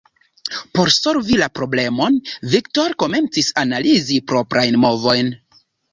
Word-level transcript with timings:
Por 0.77 0.89
solvi 0.93 1.35
la 1.41 1.49
problemon 1.59 2.17
Viktor 2.53 2.95
komencis 3.05 3.53
analizi 3.65 4.19
proprajn 4.33 4.83
movojn. 4.87 5.31